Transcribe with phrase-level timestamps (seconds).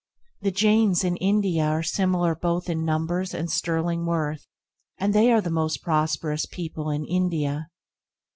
[0.41, 4.47] The Jains in India are similar both in numbers and sterling worth,
[4.97, 7.67] and they are the most prosperous people in India.